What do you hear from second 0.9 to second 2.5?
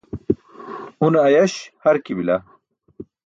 Une ayaś harki bila.